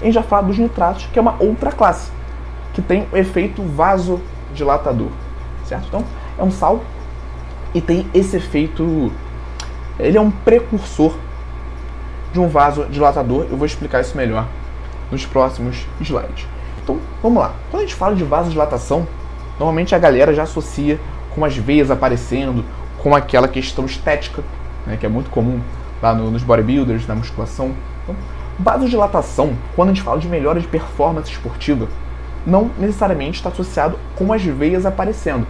A 0.00 0.04
gente 0.04 0.14
já 0.14 0.22
fala 0.22 0.46
dos 0.46 0.58
nitratos, 0.58 1.06
que 1.12 1.18
é 1.18 1.22
uma 1.22 1.36
outra 1.40 1.72
classe, 1.72 2.10
que 2.74 2.82
tem 2.82 3.06
o 3.12 3.16
efeito 3.16 3.62
vasodilatador, 3.62 5.08
certo? 5.64 5.86
Então, 5.88 6.04
é 6.38 6.42
um 6.42 6.50
sal 6.50 6.80
e 7.74 7.80
tem 7.80 8.06
esse 8.12 8.36
efeito. 8.36 9.12
Ele 9.98 10.18
é 10.18 10.20
um 10.20 10.30
precursor 10.30 11.14
de 12.32 12.40
um 12.40 12.48
vasodilatador. 12.48 13.46
Eu 13.50 13.56
vou 13.56 13.66
explicar 13.66 14.00
isso 14.00 14.16
melhor 14.16 14.46
nos 15.10 15.24
próximos 15.26 15.86
slides. 16.00 16.46
Então, 16.82 16.98
vamos 17.22 17.42
lá. 17.42 17.52
Quando 17.70 17.82
a 17.82 17.86
gente 17.86 17.94
fala 17.94 18.14
de 18.14 18.24
vasodilatação, 18.24 19.06
normalmente 19.58 19.94
a 19.94 19.98
galera 19.98 20.34
já 20.34 20.44
associa 20.44 20.98
com 21.34 21.44
as 21.44 21.56
veias 21.56 21.90
aparecendo, 21.90 22.64
com 22.98 23.14
aquela 23.14 23.48
questão 23.48 23.84
estética, 23.84 24.42
né, 24.86 24.96
que 24.96 25.06
é 25.06 25.08
muito 25.08 25.30
comum 25.30 25.60
lá 26.02 26.14
no, 26.14 26.30
nos 26.30 26.42
bodybuilders, 26.42 27.06
na 27.06 27.14
musculação. 27.14 27.72
Então, 28.02 28.16
vasodilatação, 28.58 29.54
quando 29.74 29.90
a 29.90 29.92
gente 29.92 30.02
fala 30.02 30.18
de 30.18 30.28
melhora 30.28 30.60
de 30.60 30.66
performance 30.66 31.30
esportiva, 31.30 31.88
não 32.46 32.70
necessariamente 32.78 33.38
está 33.38 33.50
associado 33.50 33.98
com 34.16 34.32
as 34.32 34.42
veias 34.42 34.86
aparecendo, 34.86 35.46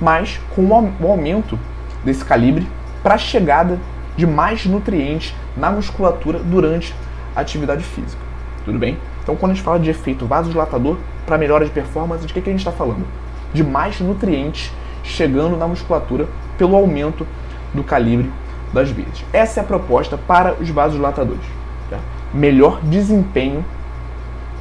mas 0.00 0.40
com 0.54 0.62
o 0.62 1.10
aumento 1.10 1.58
desse 2.04 2.24
calibre 2.24 2.66
para 3.02 3.14
a 3.14 3.18
chegada 3.18 3.78
de 4.16 4.26
mais 4.26 4.66
nutrientes 4.66 5.34
na 5.56 5.70
musculatura 5.70 6.38
durante 6.38 6.94
a 7.34 7.40
atividade 7.40 7.82
física. 7.82 8.22
Tudo 8.64 8.78
bem? 8.78 8.98
Então, 9.22 9.36
quando 9.36 9.52
a 9.52 9.54
gente 9.54 9.64
fala 9.64 9.78
de 9.78 9.90
efeito 9.90 10.26
vasodilatador 10.26 10.96
para 11.26 11.38
melhora 11.38 11.64
de 11.64 11.70
performance, 11.70 12.26
de 12.26 12.32
que, 12.32 12.40
que 12.40 12.48
a 12.48 12.52
gente 12.52 12.60
está 12.60 12.72
falando? 12.72 13.06
De 13.52 13.62
mais 13.62 14.00
nutrientes 14.00 14.72
chegando 15.10 15.56
na 15.56 15.66
musculatura 15.66 16.28
pelo 16.56 16.76
aumento 16.76 17.26
do 17.74 17.82
calibre 17.82 18.30
das 18.72 18.90
veias. 18.90 19.24
Essa 19.32 19.60
é 19.60 19.62
a 19.62 19.66
proposta 19.66 20.16
para 20.16 20.54
os 20.54 20.68
vasodilatadores. 20.68 21.44
Tá? 21.88 21.98
Melhor 22.32 22.80
desempenho 22.82 23.64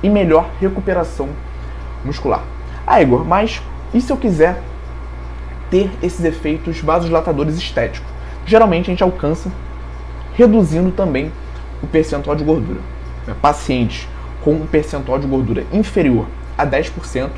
e 0.02 0.10
melhor 0.10 0.50
recuperação 0.60 1.30
muscular. 2.04 2.44
Ah, 2.86 3.02
Igor, 3.02 3.24
mas 3.26 3.62
e 3.94 4.02
se 4.02 4.12
eu 4.12 4.18
quiser 4.18 4.62
ter 5.70 5.92
esses 6.02 6.24
efeitos 6.26 6.80
vasodilatadores 6.80 7.56
estéticos? 7.58 8.10
Geralmente 8.46 8.88
a 8.88 8.94
gente 8.94 9.04
alcança 9.04 9.52
reduzindo 10.34 10.92
também 10.92 11.32
o 11.84 11.88
percentual 11.88 12.36
de 12.36 12.44
gordura. 12.44 12.80
Pacientes 13.42 14.08
com 14.44 14.54
um 14.54 14.66
percentual 14.66 15.20
de 15.20 15.28
gordura 15.28 15.66
inferior 15.72 16.26
a 16.58 16.66
10% 16.66 17.30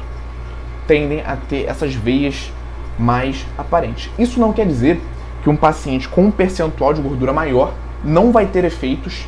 tendem 0.87 1.21
a 1.21 1.35
ter 1.35 1.65
essas 1.67 1.93
veias 1.93 2.51
mais 2.97 3.45
aparentes. 3.57 4.09
Isso 4.17 4.39
não 4.39 4.53
quer 4.53 4.65
dizer 4.65 5.01
que 5.43 5.49
um 5.49 5.55
paciente 5.55 6.07
com 6.07 6.25
um 6.25 6.31
percentual 6.31 6.93
de 6.93 7.01
gordura 7.01 7.33
maior 7.33 7.73
não 8.03 8.31
vai 8.31 8.45
ter 8.45 8.63
efeitos 8.63 9.27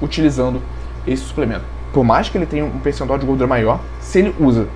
utilizando 0.00 0.60
esse 1.06 1.22
suplemento. 1.22 1.64
Por 1.92 2.04
mais 2.04 2.28
que 2.28 2.36
ele 2.36 2.46
tenha 2.46 2.64
um 2.64 2.78
percentual 2.78 3.18
de 3.18 3.26
gordura 3.26 3.46
maior, 3.46 3.80
se 4.00 4.18
ele 4.18 4.34
usa 4.38 4.68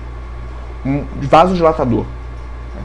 um 0.85 1.03
vasodilatador 1.21 2.03
né, 2.03 2.81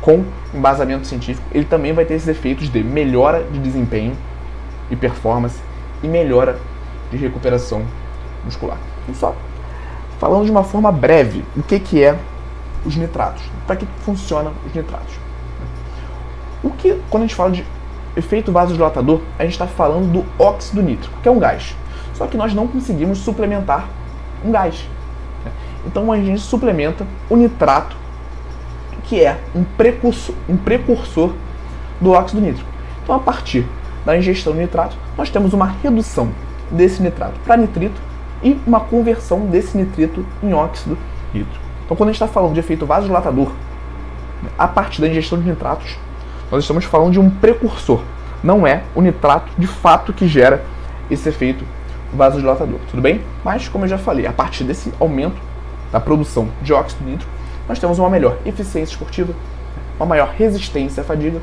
com 0.00 0.24
embasamento 0.54 1.06
científico, 1.06 1.46
ele 1.52 1.64
também 1.64 1.92
vai 1.92 2.04
ter 2.04 2.14
esses 2.14 2.28
efeitos 2.28 2.68
de 2.68 2.84
melhora 2.84 3.44
de 3.50 3.58
desempenho 3.58 4.16
e 4.90 4.96
performance 4.96 5.58
e 6.02 6.06
melhora 6.06 6.58
de 7.10 7.16
recuperação 7.16 7.82
muscular. 8.44 8.76
Então, 9.04 9.14
só 9.14 9.36
falando 10.18 10.44
de 10.44 10.52
uma 10.52 10.62
forma 10.62 10.92
breve, 10.92 11.44
o 11.56 11.62
que, 11.64 11.80
que 11.80 12.00
é 12.00 12.16
os 12.84 12.96
nitratos? 12.96 13.42
Para 13.66 13.76
que 13.76 13.86
funcionam 14.04 14.52
os 14.66 14.74
nitratos? 14.74 15.14
O 16.62 16.70
que, 16.70 17.00
quando 17.10 17.24
a 17.24 17.26
gente 17.26 17.34
fala 17.34 17.50
de 17.50 17.64
efeito 18.16 18.52
vasodilatador, 18.52 19.20
a 19.38 19.42
gente 19.42 19.52
está 19.52 19.66
falando 19.66 20.12
do 20.12 20.42
óxido 20.42 20.82
nítrico, 20.82 21.14
que 21.22 21.28
é 21.28 21.30
um 21.30 21.38
gás. 21.38 21.74
Só 22.14 22.26
que 22.26 22.36
nós 22.36 22.54
não 22.54 22.68
conseguimos 22.68 23.18
suplementar 23.18 23.88
um 24.44 24.50
gás. 24.52 24.84
Né? 25.44 25.50
Então 25.86 26.12
a 26.12 26.16
gente 26.16 26.40
suplementa 26.40 27.06
o 27.28 27.36
nitrato, 27.36 27.96
que 29.04 29.20
é 29.20 29.38
um 29.54 29.64
precursor, 29.64 30.34
um 30.48 30.56
precursor 30.56 31.32
do 32.00 32.12
óxido 32.12 32.40
nítrico. 32.40 32.68
Então, 33.02 33.16
a 33.16 33.18
partir 33.18 33.66
da 34.04 34.16
ingestão 34.16 34.52
de 34.52 34.60
nitrato, 34.60 34.96
nós 35.16 35.30
temos 35.30 35.52
uma 35.52 35.66
redução 35.66 36.30
desse 36.70 37.02
nitrato 37.02 37.38
para 37.40 37.56
nitrito 37.56 38.00
e 38.42 38.58
uma 38.66 38.80
conversão 38.80 39.46
desse 39.46 39.76
nitrito 39.76 40.24
em 40.42 40.52
óxido 40.52 40.96
nítrico. 41.32 41.64
Então, 41.92 41.98
quando 41.98 42.08
a 42.08 42.12
gente 42.12 42.22
está 42.22 42.26
falando 42.26 42.54
de 42.54 42.60
efeito 42.60 42.86
vasodilatador, 42.86 43.52
a 44.56 44.66
partir 44.66 45.02
da 45.02 45.08
ingestão 45.08 45.38
de 45.38 45.46
nitratos, 45.46 45.98
nós 46.50 46.64
estamos 46.64 46.86
falando 46.86 47.12
de 47.12 47.20
um 47.20 47.28
precursor. 47.28 48.00
Não 48.42 48.66
é 48.66 48.82
o 48.94 49.02
nitrato 49.02 49.52
de 49.58 49.66
fato 49.66 50.10
que 50.10 50.26
gera 50.26 50.64
esse 51.10 51.28
efeito 51.28 51.66
vasodilatador, 52.10 52.78
tudo 52.88 53.02
bem? 53.02 53.20
Mas, 53.44 53.68
como 53.68 53.84
eu 53.84 53.90
já 53.90 53.98
falei, 53.98 54.26
a 54.26 54.32
partir 54.32 54.64
desse 54.64 54.90
aumento 54.98 55.36
da 55.92 56.00
produção 56.00 56.48
de 56.62 56.72
óxido 56.72 57.04
nítrico, 57.04 57.30
nós 57.68 57.78
temos 57.78 57.98
uma 57.98 58.08
melhor 58.08 58.38
eficiência 58.46 58.94
esportiva, 58.94 59.34
uma 59.98 60.06
maior 60.06 60.30
resistência 60.30 61.02
à 61.02 61.04
fadiga, 61.04 61.42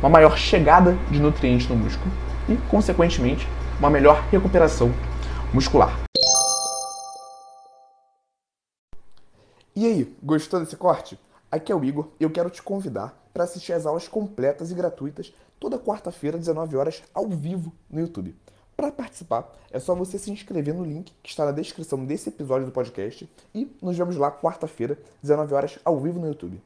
uma 0.00 0.08
maior 0.08 0.38
chegada 0.38 0.96
de 1.10 1.20
nutrientes 1.20 1.68
no 1.68 1.76
músculo 1.76 2.10
e, 2.48 2.56
consequentemente, 2.70 3.46
uma 3.78 3.90
melhor 3.90 4.24
recuperação 4.32 4.90
muscular. 5.52 6.03
E 9.76 9.86
aí, 9.86 10.16
gostou 10.22 10.60
desse 10.60 10.76
corte? 10.76 11.18
Aqui 11.50 11.72
é 11.72 11.74
o 11.74 11.84
Igor 11.84 12.10
e 12.20 12.22
eu 12.22 12.30
quero 12.30 12.48
te 12.48 12.62
convidar 12.62 13.28
para 13.34 13.42
assistir 13.42 13.72
às 13.72 13.84
aulas 13.84 14.06
completas 14.06 14.70
e 14.70 14.74
gratuitas 14.74 15.34
toda 15.58 15.80
quarta-feira, 15.80 16.38
19 16.38 16.76
horas, 16.76 17.02
ao 17.12 17.28
vivo 17.28 17.72
no 17.90 17.98
YouTube. 17.98 18.36
Para 18.76 18.92
participar, 18.92 19.52
é 19.72 19.80
só 19.80 19.92
você 19.92 20.16
se 20.16 20.30
inscrever 20.30 20.72
no 20.72 20.84
link 20.84 21.12
que 21.20 21.28
está 21.28 21.44
na 21.44 21.50
descrição 21.50 22.04
desse 22.04 22.28
episódio 22.28 22.66
do 22.66 22.72
podcast 22.72 23.28
e 23.52 23.68
nos 23.82 23.98
vemos 23.98 24.16
lá 24.16 24.30
quarta-feira, 24.30 24.96
19 25.20 25.52
horas, 25.54 25.76
ao 25.84 25.98
vivo 25.98 26.20
no 26.20 26.28
YouTube. 26.28 26.62